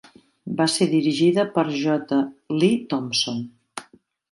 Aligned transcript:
Va 0.61 0.65
ser 0.75 0.87
dirigida 0.93 1.45
per 1.59 1.67
J. 1.83 2.19
Lee 2.59 2.83
Thompson. 2.95 3.47